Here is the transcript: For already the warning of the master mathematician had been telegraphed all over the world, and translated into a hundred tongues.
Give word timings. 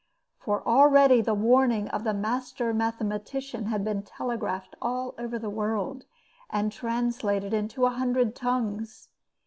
For 0.39 0.67
already 0.67 1.21
the 1.21 1.35
warning 1.35 1.87
of 1.89 2.03
the 2.05 2.13
master 2.15 2.73
mathematician 2.73 3.67
had 3.67 3.83
been 3.85 4.01
telegraphed 4.01 4.75
all 4.81 5.13
over 5.19 5.37
the 5.37 5.47
world, 5.51 6.05
and 6.49 6.71
translated 6.71 7.53
into 7.53 7.85
a 7.85 7.91
hundred 7.91 8.33
tongues. 8.35 9.09